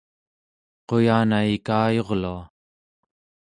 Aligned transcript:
quyana 0.87 1.37
ikayurlua 1.55 2.41